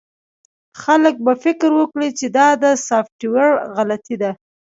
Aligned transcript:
خلک 0.83 1.15
به 1.25 1.33
فکر 1.43 1.69
وکړي 1.79 2.09
چې 2.19 2.25
دا 2.37 2.47
د 2.61 2.63
سافټویر 2.87 3.49
غلطي 3.75 4.15
ده 4.21 4.31